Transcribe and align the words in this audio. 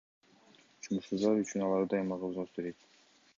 Жумушсуздар 0.87 1.43
үчүн 1.43 1.67
алардын 1.67 2.01
аймагы 2.07 2.31
взнос 2.33 2.57
төлөйт. 2.57 2.91